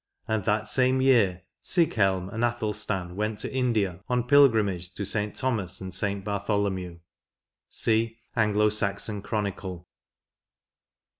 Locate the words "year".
0.99-1.43